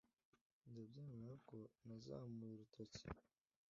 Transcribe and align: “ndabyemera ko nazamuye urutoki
“ndabyemera 0.69 1.33
ko 1.49 1.57
nazamuye 1.85 2.51
urutoki 2.55 3.03